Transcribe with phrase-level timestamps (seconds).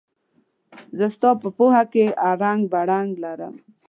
[0.97, 3.55] زه ستا په پوهه کې اړنګ بړنګ لرم.